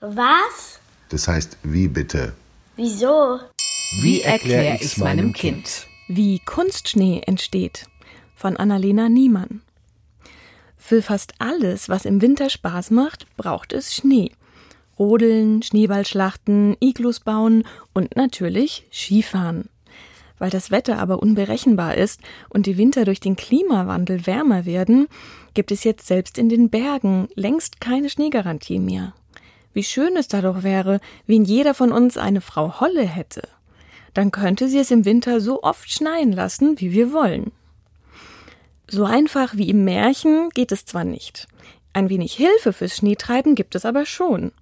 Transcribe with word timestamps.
Was? 0.00 0.80
Das 1.10 1.28
heißt, 1.28 1.58
wie 1.62 1.86
bitte? 1.86 2.32
Wieso? 2.76 3.38
Wie 4.00 4.22
erkläre 4.22 4.78
ich's 4.80 4.96
meinem 4.96 5.34
Kind? 5.34 5.86
Wie 6.08 6.38
Kunstschnee 6.38 7.20
entsteht 7.26 7.84
von 8.34 8.56
Annalena 8.56 9.10
Niemann. 9.10 9.60
Für 10.78 11.02
fast 11.02 11.34
alles, 11.38 11.90
was 11.90 12.06
im 12.06 12.22
Winter 12.22 12.48
Spaß 12.48 12.90
macht, 12.92 13.26
braucht 13.36 13.74
es 13.74 13.94
Schnee. 13.94 14.32
Rodeln, 14.98 15.62
Schneeballschlachten, 15.62 16.78
Iglus 16.80 17.20
bauen 17.20 17.64
und 17.92 18.16
natürlich 18.16 18.86
Skifahren. 18.90 19.68
Weil 20.38 20.48
das 20.48 20.70
Wetter 20.70 20.98
aber 20.98 21.22
unberechenbar 21.22 21.98
ist 21.98 22.22
und 22.48 22.64
die 22.64 22.78
Winter 22.78 23.04
durch 23.04 23.20
den 23.20 23.36
Klimawandel 23.36 24.26
wärmer 24.26 24.64
werden, 24.64 25.08
gibt 25.52 25.70
es 25.70 25.84
jetzt 25.84 26.06
selbst 26.06 26.38
in 26.38 26.48
den 26.48 26.70
Bergen 26.70 27.28
längst 27.34 27.82
keine 27.82 28.08
Schneegarantie 28.08 28.78
mehr. 28.78 29.12
Wie 29.72 29.84
schön 29.84 30.16
es 30.16 30.28
da 30.28 30.40
doch 30.40 30.62
wäre, 30.62 31.00
wenn 31.26 31.44
jeder 31.44 31.74
von 31.74 31.92
uns 31.92 32.16
eine 32.16 32.40
Frau 32.40 32.80
Holle 32.80 33.04
hätte. 33.04 33.42
Dann 34.14 34.30
könnte 34.32 34.68
sie 34.68 34.78
es 34.78 34.90
im 34.90 35.04
Winter 35.04 35.40
so 35.40 35.62
oft 35.62 35.90
schneien 35.90 36.32
lassen, 36.32 36.80
wie 36.80 36.92
wir 36.92 37.12
wollen. 37.12 37.52
So 38.88 39.04
einfach 39.04 39.56
wie 39.56 39.70
im 39.70 39.84
Märchen 39.84 40.50
geht 40.50 40.72
es 40.72 40.84
zwar 40.84 41.04
nicht. 41.04 41.46
Ein 41.92 42.08
wenig 42.08 42.34
Hilfe 42.34 42.72
fürs 42.72 42.96
Schneetreiben 42.96 43.54
gibt 43.54 43.74
es 43.74 43.84
aber 43.84 44.04
schon. 44.04 44.52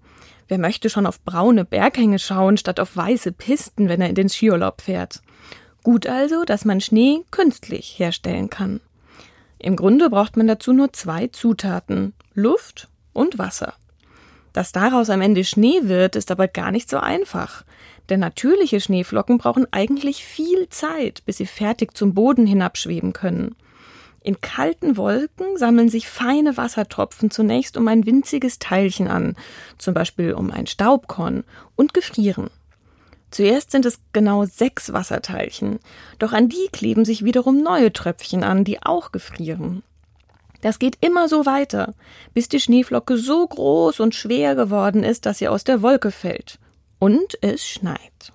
Wer 0.48 0.59
möchte 0.59 0.91
schon 0.91 1.06
auf 1.06 1.20
braune 1.22 1.64
Berghänge 1.64 2.19
schauen, 2.19 2.56
statt 2.56 2.80
auf 2.80 2.97
weiße 2.97 3.33
Pisten, 3.33 3.88
wenn 3.88 4.00
er 4.00 4.09
in 4.09 4.14
den 4.14 4.28
Skiurlaub 4.28 4.80
fährt? 4.80 5.22
Gut 5.83 6.06
also, 6.06 6.45
dass 6.45 6.64
man 6.64 6.80
Schnee 6.80 7.20
künstlich 7.30 7.98
herstellen 7.98 8.50
kann. 8.50 8.80
Im 9.59 9.77
Grunde 9.77 10.11
braucht 10.11 10.36
man 10.36 10.47
dazu 10.47 10.72
nur 10.72 10.92
zwei 10.92 11.28
Zutaten 11.28 12.14
Luft 12.34 12.88
und 13.12 13.38
Wasser. 13.38 13.75
Dass 14.52 14.73
daraus 14.73 15.11
am 15.11 15.20
Ende 15.20 15.45
Schnee 15.45 15.80
wird, 15.83 16.16
ist 16.16 16.30
aber 16.30 16.48
gar 16.48 16.70
nicht 16.70 16.89
so 16.89 16.98
einfach. 16.98 17.65
Denn 18.09 18.20
natürliche 18.20 18.80
Schneeflocken 18.80 19.39
brauchen 19.39 19.67
eigentlich 19.70 20.25
viel 20.25 20.69
Zeit, 20.70 21.25
bis 21.27 21.36
sie 21.36 21.47
fertig 21.47 21.97
zum 21.97 22.14
Boden 22.14 22.47
hinabschweben 22.47 23.12
können. 23.12 23.55
In 24.22 24.41
kalten 24.41 24.97
Wolken 24.97 25.56
sammeln 25.56 25.89
sich 25.89 26.09
feine 26.09 26.56
Wassertropfen 26.56 27.31
zunächst 27.31 27.77
um 27.77 27.87
ein 27.89 28.05
winziges 28.05 28.59
Teilchen 28.59 29.09
an, 29.09 29.37
zum 29.78 29.95
Beispiel 29.95 30.34
um 30.34 30.50
ein 30.50 30.67
Staubkorn, 30.67 31.44
und 31.77 31.94
gefrieren. 31.94 32.50
Zuerst 33.31 33.70
sind 33.70 33.84
es 33.84 34.00
genau 34.12 34.44
sechs 34.44 34.92
Wasserteilchen, 34.92 35.78
doch 36.19 36.33
an 36.33 36.48
die 36.48 36.69
kleben 36.72 37.05
sich 37.05 37.25
wiederum 37.25 37.62
neue 37.62 37.92
Tröpfchen 37.92 38.42
an, 38.42 38.65
die 38.65 38.83
auch 38.83 39.12
gefrieren. 39.12 39.83
Das 40.61 40.78
geht 40.78 40.98
immer 41.01 41.28
so 41.28 41.47
weiter, 41.47 41.95
bis 42.34 42.48
die 42.48 42.61
Schneeflocke 42.61 43.17
so 43.17 43.47
groß 43.47 44.01
und 44.01 44.14
schwer 44.14 44.55
geworden 44.55 45.05
ist, 45.05 45.27
dass 45.27 45.39
sie 45.39 45.48
aus 45.48 45.65
der 45.65 45.83
Wolke 45.83 46.11
fällt. 46.11 46.59
Und 46.98 47.39
es 47.42 47.67
schneit. 47.67 48.33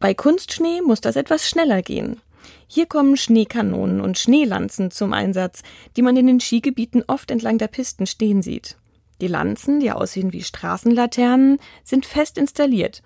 Bei 0.00 0.12
Kunstschnee 0.12 0.80
muss 0.82 1.00
das 1.00 1.16
etwas 1.16 1.48
schneller 1.48 1.82
gehen. 1.82 2.20
Hier 2.66 2.86
kommen 2.86 3.16
Schneekanonen 3.16 4.00
und 4.00 4.18
Schneelanzen 4.18 4.90
zum 4.90 5.12
Einsatz, 5.12 5.62
die 5.96 6.02
man 6.02 6.16
in 6.16 6.26
den 6.26 6.40
Skigebieten 6.40 7.04
oft 7.06 7.30
entlang 7.30 7.58
der 7.58 7.68
Pisten 7.68 8.06
stehen 8.06 8.42
sieht. 8.42 8.76
Die 9.20 9.28
Lanzen, 9.28 9.78
die 9.78 9.92
aussehen 9.92 10.32
wie 10.32 10.42
Straßenlaternen, 10.42 11.58
sind 11.84 12.04
fest 12.04 12.36
installiert. 12.36 13.02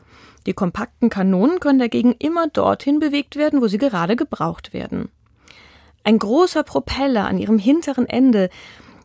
Die 0.46 0.54
kompakten 0.54 1.10
Kanonen 1.10 1.60
können 1.60 1.78
dagegen 1.78 2.14
immer 2.18 2.48
dorthin 2.48 2.98
bewegt 2.98 3.36
werden, 3.36 3.60
wo 3.60 3.68
sie 3.68 3.78
gerade 3.78 4.16
gebraucht 4.16 4.72
werden. 4.72 5.10
Ein 6.08 6.18
großer 6.18 6.62
Propeller 6.62 7.26
an 7.26 7.36
ihrem 7.36 7.58
hinteren 7.58 8.08
Ende 8.08 8.48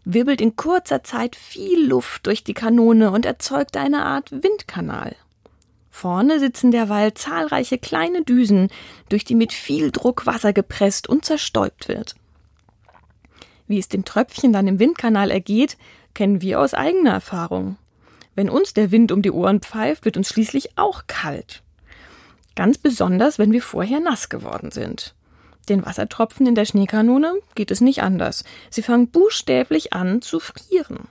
wirbelt 0.05 0.39
in 0.39 0.55
kurzer 0.55 1.03
Zeit 1.03 1.35
viel 1.35 1.85
Luft 1.85 2.25
durch 2.25 2.45
die 2.45 2.53
Kanone 2.53 3.11
und 3.11 3.25
erzeugt 3.25 3.75
eine 3.75 4.05
Art 4.05 4.31
Windkanal. 4.31 5.13
Vorne 5.89 6.39
sitzen 6.39 6.71
derweil 6.71 7.13
zahlreiche 7.13 7.77
kleine 7.77 8.23
Düsen, 8.23 8.69
durch 9.09 9.25
die 9.25 9.35
mit 9.35 9.51
viel 9.51 9.91
Druck 9.91 10.25
Wasser 10.25 10.53
gepresst 10.53 11.09
und 11.09 11.25
zerstäubt 11.25 11.89
wird. 11.89 12.15
Wie 13.67 13.79
es 13.79 13.89
dem 13.89 14.05
Tröpfchen 14.05 14.53
dann 14.53 14.67
im 14.67 14.79
Windkanal 14.79 15.29
ergeht, 15.29 15.77
kennen 16.13 16.41
wir 16.41 16.61
aus 16.61 16.73
eigener 16.73 17.11
Erfahrung. 17.11 17.75
Wenn 18.33 18.49
uns 18.49 18.73
der 18.73 18.91
Wind 18.91 19.11
um 19.11 19.21
die 19.21 19.31
Ohren 19.31 19.59
pfeift, 19.59 20.05
wird 20.05 20.15
uns 20.15 20.29
schließlich 20.29 20.77
auch 20.77 21.03
kalt. 21.07 21.63
Ganz 22.55 22.77
besonders, 22.77 23.39
wenn 23.39 23.51
wir 23.51 23.61
vorher 23.61 23.99
nass 23.99 24.29
geworden 24.29 24.71
sind. 24.71 25.13
Den 25.69 25.85
Wassertropfen 25.85 26.45
in 26.45 26.55
der 26.55 26.65
Schneekanone 26.65 27.35
geht 27.55 27.71
es 27.71 27.81
nicht 27.81 28.03
anders. 28.03 28.43
Sie 28.69 28.81
fangen 28.81 29.07
buchstäblich 29.07 29.93
an 29.93 30.21
zu 30.21 30.39
frieren. 30.39 31.07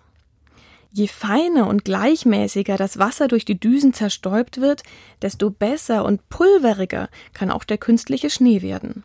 Je 0.95 1.09
feiner 1.09 1.69
und 1.69 1.87
gleichmäßiger 1.87 2.77
das 2.77 2.99
Wasser 2.99 3.27
durch 3.27 3.47
die 3.47 3.59
Düsen 3.59 3.95
zerstäubt 3.95 4.61
wird, 4.61 4.83
desto 5.23 5.49
besser 5.51 6.05
und 6.05 6.29
pulveriger 6.29 7.09
kann 7.33 7.51
auch 7.51 7.65
der 7.65 7.79
künstliche 7.79 8.29
Schnee 8.29 8.61
werden. 8.61 9.03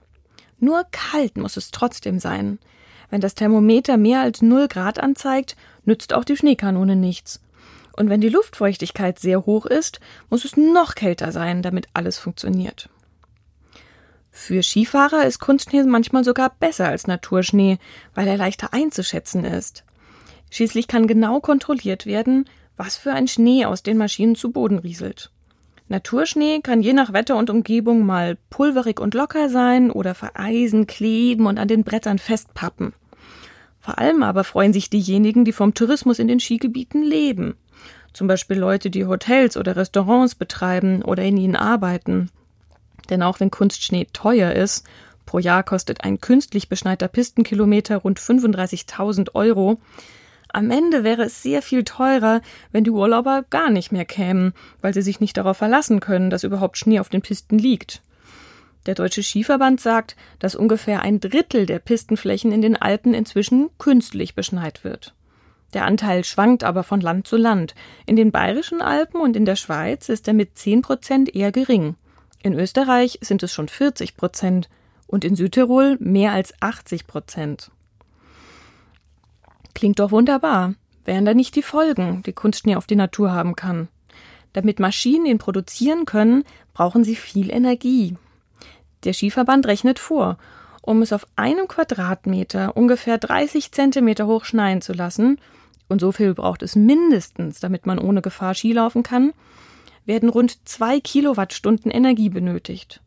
Nur 0.60 0.84
kalt 0.92 1.38
muss 1.38 1.56
es 1.56 1.72
trotzdem 1.72 2.20
sein. 2.20 2.60
Wenn 3.10 3.22
das 3.22 3.36
Thermometer 3.36 3.96
mehr 3.96 4.20
als 4.20 4.42
0 4.42 4.68
Grad 4.68 5.00
anzeigt, 5.00 5.56
nützt 5.86 6.14
auch 6.14 6.26
die 6.26 6.36
Schneekanone 6.36 6.98
nichts. 6.98 7.40
Und 7.94 8.10
wenn 8.10 8.20
die 8.20 8.30
Luftfeuchtigkeit 8.30 9.18
sehr 9.18 9.46
hoch 9.46 9.66
ist, 9.66 10.02
muss 10.30 10.44
es 10.44 10.58
noch 10.58 10.94
kälter 10.94 11.32
sein, 11.32 11.62
damit 11.62 11.88
alles 11.94 12.18
funktioniert. 12.18 12.90
Für 14.40 14.62
Skifahrer 14.62 15.26
ist 15.26 15.40
Kunstschnee 15.40 15.84
manchmal 15.84 16.24
sogar 16.24 16.52
besser 16.58 16.88
als 16.88 17.08
Naturschnee, 17.08 17.80
weil 18.14 18.28
er 18.28 18.38
leichter 18.38 18.72
einzuschätzen 18.72 19.44
ist. 19.44 19.84
Schließlich 20.52 20.88
kann 20.88 21.08
genau 21.08 21.42
kontrolliert 21.42 22.06
werden, 22.06 22.46
was 22.78 22.96
für 22.96 23.12
ein 23.12 23.28
Schnee 23.28 23.66
aus 23.66 23.82
den 23.82 23.98
Maschinen 23.98 24.36
zu 24.36 24.52
Boden 24.52 24.78
rieselt. 24.78 25.32
Naturschnee 25.90 26.62
kann 26.62 26.82
je 26.82 26.94
nach 26.94 27.12
Wetter 27.14 27.36
und 27.36 27.50
Umgebung 27.50 28.06
mal 28.06 28.38
pulverig 28.50 29.02
und 29.02 29.16
locker 29.16 29.50
sein 29.50 29.92
oder 29.92 30.14
vereisen, 30.14 30.86
kleben 30.86 31.48
und 31.48 31.58
an 31.58 31.68
den 31.68 31.84
Brettern 31.84 32.20
festpappen. 32.20 32.94
Vor 33.80 33.98
allem 33.98 34.22
aber 34.22 34.44
freuen 34.44 34.72
sich 34.72 34.90
diejenigen, 34.90 35.46
die 35.46 35.52
vom 35.52 35.74
Tourismus 35.74 36.20
in 36.20 36.28
den 36.28 36.40
Skigebieten 36.40 37.04
leben. 37.04 37.56
Zum 38.14 38.28
Beispiel 38.28 38.58
Leute, 38.58 38.92
die 38.92 39.08
Hotels 39.08 39.58
oder 39.58 39.76
Restaurants 39.76 40.36
betreiben 40.36 41.02
oder 41.02 41.24
in 41.24 41.38
ihnen 41.38 41.56
arbeiten. 41.56 42.30
Denn 43.10 43.24
auch 43.24 43.40
wenn 43.40 43.52
Kunstschnee 43.52 44.08
teuer 44.14 44.52
ist, 44.52 44.86
pro 45.26 45.40
Jahr 45.40 45.64
kostet 45.64 46.04
ein 46.04 46.22
künstlich 46.22 46.70
beschneiter 46.70 47.08
Pistenkilometer 47.08 47.98
rund 47.98 48.20
35.000 48.20 49.36
Euro, 49.36 49.80
am 50.50 50.72
Ende 50.72 51.04
wäre 51.04 51.24
es 51.24 51.44
sehr 51.44 51.62
viel 51.62 51.84
teurer, 51.84 52.42
wenn 52.72 52.84
die 52.84 52.90
Urlauber 52.90 53.44
gar 53.50 53.70
nicht 53.70 53.92
mehr 53.92 54.06
kämen, 54.06 54.54
weil 54.82 54.94
sie 54.94 55.02
sich 55.02 55.20
nicht 55.20 55.38
darauf 55.38 55.58
verlassen 55.58 56.00
können, 56.00 56.30
dass 56.30 56.44
überhaupt 56.44 56.78
Schnee 56.78 57.00
auf 57.00 57.10
den 57.10 57.22
Pisten 57.22 57.60
liegt. 57.60 58.02
Der 58.86 58.96
Deutsche 58.96 59.22
Skiverband 59.22 59.82
sagt, 59.82 60.16
dass 60.40 60.56
ungefähr 60.56 61.02
ein 61.02 61.20
Drittel 61.20 61.66
der 61.66 61.80
Pistenflächen 61.80 62.54
in 62.54 62.62
den 62.62 62.78
Alpen 62.78 63.14
inzwischen 63.14 63.70
künstlich 63.78 64.34
beschneit 64.34 64.86
wird. 64.86 65.14
Der 65.74 65.84
Anteil 65.84 66.24
schwankt 66.24 66.64
aber 66.64 66.84
von 66.84 67.02
Land 67.02 67.28
zu 67.28 67.36
Land. 67.36 67.76
In 68.06 68.16
den 68.16 68.32
bayerischen 68.32 68.82
Alpen 68.82 69.20
und 69.20 69.36
in 69.36 69.44
der 69.44 69.58
Schweiz 69.58 70.08
ist 70.08 70.30
er 70.30 70.34
mit 70.34 70.58
10 70.58 70.82
Prozent 70.82 71.36
eher 71.36 71.52
gering. 71.52 71.96
In 72.44 72.54
Österreich 72.54 73.20
sind 73.22 73.44
es 73.44 73.54
schon 73.54 73.68
40 73.68 74.16
Prozent 74.16 74.70
und 75.08 75.26
in 75.26 75.36
Südtirol 75.36 75.98
mehr 76.00 76.34
als 76.34 76.54
80 76.62 77.08
Prozent. 77.08 77.72
Klingt 79.74 80.00
doch 80.00 80.12
wunderbar. 80.12 80.74
Wären 81.06 81.26
da 81.26 81.34
nicht 81.34 81.56
die 81.56 81.62
Folgen, 81.62 82.24
die 82.26 82.34
Kunstschnee 82.34 82.76
auf 82.76 82.88
die 82.88 82.96
Natur 82.96 83.32
haben 83.32 83.56
kann? 83.56 83.88
Damit 84.54 84.80
Maschinen 84.80 85.26
ihn 85.26 85.38
produzieren 85.38 86.06
können, 86.06 86.44
brauchen 86.74 87.04
sie 87.04 87.16
viel 87.16 87.52
Energie. 87.52 88.16
Der 89.04 89.14
Skiverband 89.14 89.68
rechnet 89.68 90.00
vor, 90.00 90.38
um 90.82 91.02
es 91.02 91.14
auf 91.14 91.28
einem 91.36 91.68
Quadratmeter 91.68 92.76
ungefähr 92.76 93.18
30 93.18 93.72
Zentimeter 93.72 94.26
hoch 94.26 94.46
schneien 94.46 94.82
zu 94.82 94.94
lassen, 94.94 95.40
und 95.90 96.02
so 96.02 96.12
viel 96.12 96.34
braucht 96.34 96.64
es 96.64 96.76
mindestens, 96.76 97.60
damit 97.60 97.86
man 97.86 98.00
ohne 98.00 98.22
Gefahr 98.22 98.54
Ski 98.54 98.74
laufen 98.74 99.04
kann, 99.04 99.34
werden 100.08 100.30
rund 100.30 100.68
zwei 100.68 101.00
Kilowattstunden 101.00 101.92
Energie 101.92 102.30
benötigt. 102.30 103.02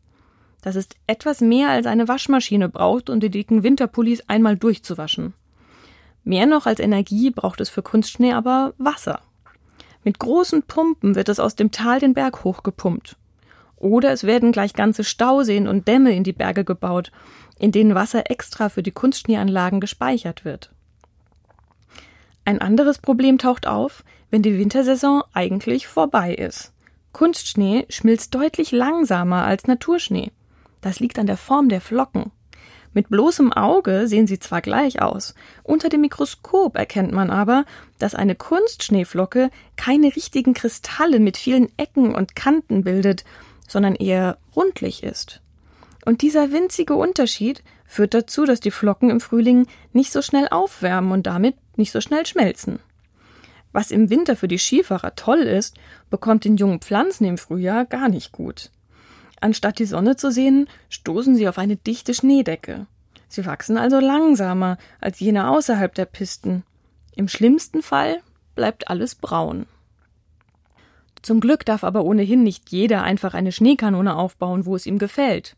Das 0.61 0.75
ist 0.75 0.95
etwas 1.07 1.41
mehr 1.41 1.69
als 1.69 1.87
eine 1.87 2.07
Waschmaschine 2.07 2.69
braucht, 2.69 3.09
um 3.09 3.19
die 3.19 3.31
dicken 3.31 3.63
Winterpullis 3.63 4.23
einmal 4.27 4.55
durchzuwaschen. 4.55 5.33
Mehr 6.23 6.45
noch 6.45 6.67
als 6.67 6.79
Energie 6.79 7.31
braucht 7.31 7.59
es 7.59 7.69
für 7.69 7.81
Kunstschnee 7.81 8.33
aber 8.33 8.73
Wasser. 8.77 9.21
Mit 10.03 10.19
großen 10.19 10.63
Pumpen 10.63 11.15
wird 11.15 11.29
es 11.29 11.39
aus 11.39 11.55
dem 11.55 11.71
Tal 11.71 11.99
den 11.99 12.13
Berg 12.13 12.43
hochgepumpt. 12.43 13.17
Oder 13.77 14.11
es 14.11 14.23
werden 14.23 14.51
gleich 14.51 14.73
ganze 14.73 15.03
Stauseen 15.03 15.67
und 15.67 15.87
Dämme 15.87 16.15
in 16.15 16.23
die 16.23 16.33
Berge 16.33 16.63
gebaut, 16.63 17.11
in 17.57 17.71
denen 17.71 17.95
Wasser 17.95 18.29
extra 18.29 18.69
für 18.69 18.83
die 18.83 18.91
Kunstschneeanlagen 18.91 19.79
gespeichert 19.79 20.45
wird. 20.45 20.71
Ein 22.45 22.61
anderes 22.61 22.99
Problem 22.99 23.39
taucht 23.39 23.65
auf, 23.65 24.03
wenn 24.29 24.43
die 24.43 24.57
Wintersaison 24.57 25.23
eigentlich 25.33 25.87
vorbei 25.87 26.33
ist. 26.33 26.71
Kunstschnee 27.13 27.85
schmilzt 27.89 28.33
deutlich 28.35 28.71
langsamer 28.71 29.43
als 29.45 29.67
Naturschnee. 29.67 30.31
Das 30.81 30.99
liegt 30.99 31.19
an 31.19 31.27
der 31.27 31.37
Form 31.37 31.69
der 31.69 31.81
Flocken. 31.81 32.31
Mit 32.93 33.09
bloßem 33.09 33.53
Auge 33.53 34.07
sehen 34.07 34.27
sie 34.27 34.39
zwar 34.39 34.61
gleich 34.61 35.01
aus, 35.01 35.33
unter 35.63 35.87
dem 35.87 36.01
Mikroskop 36.01 36.75
erkennt 36.75 37.13
man 37.13 37.29
aber, 37.29 37.63
dass 37.99 38.15
eine 38.15 38.35
Kunstschneeflocke 38.35 39.49
keine 39.77 40.13
richtigen 40.13 40.53
Kristalle 40.53 41.19
mit 41.19 41.37
vielen 41.37 41.69
Ecken 41.77 42.13
und 42.13 42.35
Kanten 42.35 42.83
bildet, 42.83 43.23
sondern 43.67 43.95
eher 43.95 44.37
rundlich 44.55 45.03
ist. 45.03 45.41
Und 46.05 46.21
dieser 46.21 46.51
winzige 46.51 46.95
Unterschied 46.95 47.63
führt 47.85 48.13
dazu, 48.13 48.45
dass 48.45 48.59
die 48.59 48.71
Flocken 48.71 49.09
im 49.09 49.21
Frühling 49.21 49.67
nicht 49.93 50.11
so 50.11 50.21
schnell 50.21 50.47
aufwärmen 50.49 51.11
und 51.11 51.27
damit 51.27 51.55
nicht 51.77 51.91
so 51.91 52.01
schnell 52.01 52.25
schmelzen. 52.25 52.79
Was 53.71 53.91
im 53.91 54.09
Winter 54.09 54.35
für 54.35 54.47
die 54.47 54.59
Skifahrer 54.59 55.15
toll 55.15 55.39
ist, 55.39 55.77
bekommt 56.09 56.45
den 56.45 56.57
jungen 56.57 56.81
Pflanzen 56.81 57.25
im 57.25 57.37
Frühjahr 57.37 57.85
gar 57.85 58.09
nicht 58.09 58.31
gut. 58.31 58.71
Anstatt 59.39 59.79
die 59.79 59.85
Sonne 59.85 60.15
zu 60.15 60.31
sehen, 60.31 60.67
stoßen 60.89 61.35
sie 61.35 61.47
auf 61.47 61.57
eine 61.57 61.75
dichte 61.75 62.13
Schneedecke. 62.13 62.85
Sie 63.27 63.45
wachsen 63.45 63.77
also 63.77 63.99
langsamer 63.99 64.77
als 64.99 65.19
jene 65.19 65.49
außerhalb 65.49 65.95
der 65.95 66.05
Pisten. 66.05 66.63
Im 67.15 67.27
schlimmsten 67.27 67.81
Fall 67.81 68.19
bleibt 68.55 68.89
alles 68.89 69.15
braun. 69.15 69.65
Zum 71.21 71.39
Glück 71.39 71.65
darf 71.65 71.83
aber 71.83 72.03
ohnehin 72.03 72.43
nicht 72.43 72.71
jeder 72.71 73.03
einfach 73.03 73.33
eine 73.33 73.51
Schneekanone 73.51 74.15
aufbauen, 74.15 74.65
wo 74.65 74.75
es 74.75 74.85
ihm 74.85 74.97
gefällt. 74.97 75.55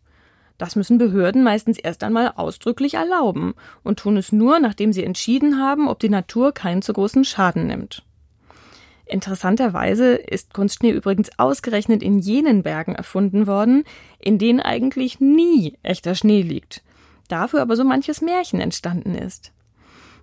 Das 0.63 0.77
müssen 0.77 0.97
Behörden 0.97 1.43
meistens 1.43 1.77
erst 1.77 2.05
einmal 2.05 2.31
ausdrücklich 2.37 2.93
erlauben 2.93 3.53
und 3.83 3.99
tun 3.99 4.15
es 4.15 4.31
nur, 4.31 4.59
nachdem 4.59 4.93
sie 4.93 5.03
entschieden 5.03 5.59
haben, 5.59 5.89
ob 5.89 5.99
die 5.99 6.07
Natur 6.07 6.53
keinen 6.53 6.81
zu 6.81 6.93
großen 6.93 7.25
Schaden 7.25 7.67
nimmt. 7.67 8.05
Interessanterweise 9.05 10.13
ist 10.13 10.53
Kunstschnee 10.53 10.91
übrigens 10.91 11.37
ausgerechnet 11.37 12.01
in 12.01 12.17
jenen 12.17 12.63
Bergen 12.63 12.95
erfunden 12.95 13.45
worden, 13.45 13.83
in 14.19 14.37
denen 14.37 14.61
eigentlich 14.61 15.19
nie 15.19 15.77
echter 15.83 16.15
Schnee 16.15 16.43
liegt, 16.43 16.81
dafür 17.27 17.61
aber 17.61 17.75
so 17.75 17.83
manches 17.83 18.21
Märchen 18.21 18.61
entstanden 18.61 19.15
ist. 19.15 19.51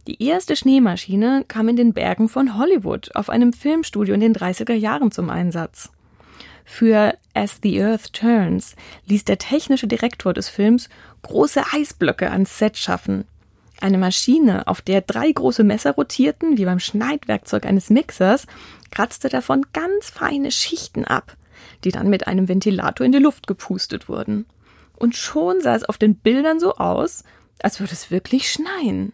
Die 0.06 0.24
erste 0.24 0.56
Schneemaschine 0.56 1.44
kam 1.48 1.68
in 1.68 1.76
den 1.76 1.92
Bergen 1.92 2.30
von 2.30 2.56
Hollywood 2.56 3.14
auf 3.14 3.28
einem 3.28 3.52
Filmstudio 3.52 4.14
in 4.14 4.20
den 4.20 4.34
30er 4.34 4.72
Jahren 4.72 5.10
zum 5.10 5.28
Einsatz. 5.28 5.90
Für 6.72 7.18
As 7.34 7.58
the 7.62 7.82
Earth 7.82 8.14
Turns 8.14 8.74
ließ 9.06 9.24
der 9.24 9.36
technische 9.36 9.86
Direktor 9.86 10.32
des 10.32 10.48
Films 10.48 10.88
große 11.20 11.62
Eisblöcke 11.72 12.30
ans 12.30 12.58
Set 12.58 12.78
schaffen. 12.78 13.24
Eine 13.82 13.98
Maschine, 13.98 14.66
auf 14.66 14.80
der 14.80 15.02
drei 15.02 15.30
große 15.30 15.62
Messer 15.62 15.90
rotierten, 15.90 16.56
wie 16.56 16.64
beim 16.64 16.78
Schneidwerkzeug 16.78 17.66
eines 17.66 17.90
Mixers, 17.90 18.46
kratzte 18.90 19.28
davon 19.28 19.66
ganz 19.74 20.08
feine 20.08 20.50
Schichten 20.52 21.04
ab, 21.04 21.36
die 21.84 21.90
dann 21.90 22.08
mit 22.08 22.28
einem 22.28 22.48
Ventilator 22.48 23.04
in 23.04 23.12
die 23.12 23.18
Luft 23.18 23.46
gepustet 23.46 24.08
wurden. 24.08 24.46
Und 24.96 25.16
schon 25.16 25.60
sah 25.60 25.74
es 25.74 25.84
auf 25.84 25.98
den 25.98 26.14
Bildern 26.14 26.60
so 26.60 26.76
aus, 26.76 27.24
als 27.62 27.80
würde 27.80 27.92
es 27.92 28.10
wirklich 28.10 28.50
schneien. 28.50 29.12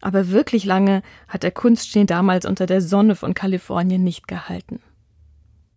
Aber 0.00 0.28
wirklich 0.28 0.64
lange 0.64 1.02
hat 1.28 1.42
der 1.42 1.50
Kunstschnee 1.50 2.04
damals 2.04 2.44
unter 2.44 2.66
der 2.66 2.82
Sonne 2.82 3.16
von 3.16 3.34
Kalifornien 3.34 4.04
nicht 4.04 4.28
gehalten. 4.28 4.80